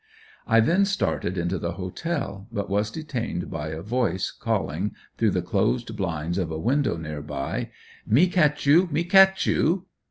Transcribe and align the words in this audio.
I 0.47 0.61
then 0.61 0.85
started 0.85 1.37
into 1.37 1.59
the 1.59 1.73
Hotel, 1.73 2.47
but 2.51 2.71
was 2.71 2.89
detained 2.89 3.51
by 3.51 3.67
a 3.67 3.83
voice 3.83 4.31
calling, 4.31 4.95
through 5.19 5.29
the 5.29 5.43
closed 5.43 5.95
blinds 5.95 6.39
of 6.39 6.49
a 6.49 6.57
window 6.57 6.97
near 6.97 7.21
by: 7.21 7.69
"Me 8.07 8.25
ketch 8.25 8.65
you! 8.65 8.89
Me 8.91 9.03
ketch 9.03 9.45
you!" 9.45 9.85